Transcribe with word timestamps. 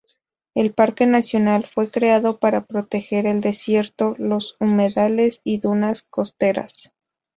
El 0.55 0.73
parque 0.73 1.05
nacional 1.05 1.63
fue 1.63 1.91
creado 1.91 2.39
para 2.39 2.65
proteger 2.65 3.27
el 3.27 3.39
desierto, 3.39 4.15
los 4.17 4.57
humedales 4.59 5.41
y 5.43 5.59
dunas 5.59 6.01
costeras. 6.01 6.91